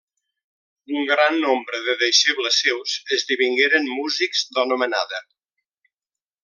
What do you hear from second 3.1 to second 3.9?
esdevingueren